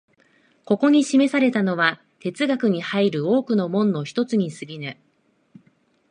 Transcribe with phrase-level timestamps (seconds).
[0.65, 4.97] ここに示されたのは哲学に入る多くの門の一つに過ぎぬ。